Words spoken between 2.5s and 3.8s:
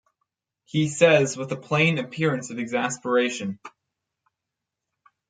exasperation.